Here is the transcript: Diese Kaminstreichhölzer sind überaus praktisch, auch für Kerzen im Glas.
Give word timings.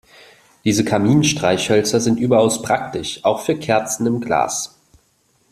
Diese 0.65 0.83
Kaminstreichhölzer 0.83 1.99
sind 1.99 2.19
überaus 2.19 2.63
praktisch, 2.63 3.23
auch 3.23 3.41
für 3.41 3.55
Kerzen 3.59 4.07
im 4.07 4.19
Glas. 4.19 4.79